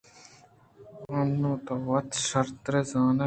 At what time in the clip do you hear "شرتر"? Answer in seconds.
2.27-2.73